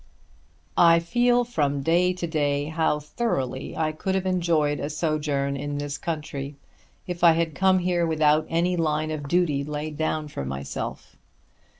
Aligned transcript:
I 0.79 0.97
feel 0.97 1.43
from 1.43 1.83
day 1.83 2.11
to 2.11 2.25
day 2.25 2.65
how 2.69 2.99
thoroughly 2.99 3.77
I 3.77 3.91
could 3.91 4.15
have 4.15 4.25
enjoyed 4.25 4.79
a 4.79 4.89
sojourn 4.89 5.55
in 5.55 5.77
this 5.77 5.99
country 5.99 6.55
if 7.05 7.23
I 7.23 7.33
had 7.33 7.53
come 7.53 7.77
here 7.77 8.07
without 8.07 8.47
any 8.49 8.75
line 8.75 9.11
of 9.11 9.27
duty 9.27 9.63
laid 9.63 9.97
down 9.99 10.27
for 10.27 10.43
myself. 10.43 11.17